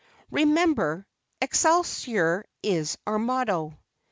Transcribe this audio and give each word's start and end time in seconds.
Remember, 0.31 1.05
'Excelsior' 1.41 2.43
is 2.63 2.97
our 3.05 3.19
motto." 3.19 3.77